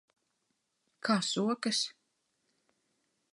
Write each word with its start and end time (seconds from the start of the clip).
Kā 1.09 1.17
sokas? 1.27 1.83